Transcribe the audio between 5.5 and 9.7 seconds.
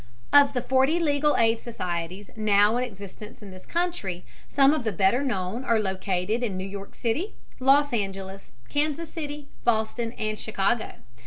are located in New York City, Los Angeles, Kansas City,